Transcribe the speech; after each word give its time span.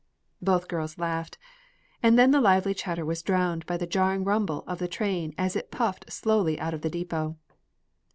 '"Both 0.41 0.67
girls 0.67 0.97
laughed, 0.97 1.37
and 2.01 2.17
then 2.17 2.31
the 2.31 2.41
lively 2.41 2.73
chatter 2.73 3.05
was 3.05 3.21
drowned 3.21 3.67
by 3.67 3.77
the 3.77 3.85
jarring 3.85 4.23
rumble 4.23 4.63
of 4.65 4.79
the 4.79 4.87
train 4.87 5.31
as 5.37 5.55
it 5.55 5.69
puffed 5.69 6.11
slowly 6.11 6.59
out 6.59 6.73
of 6.73 6.81
the 6.81 6.89
depot. 6.89 7.37